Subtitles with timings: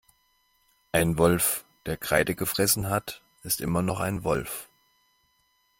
[0.91, 4.67] Ein Wolf, der Kreide gefressen hat, ist immer noch ein Wolf.